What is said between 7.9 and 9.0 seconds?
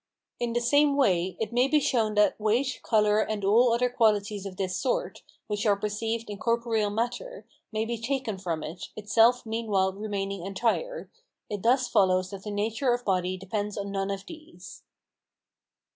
taken from it,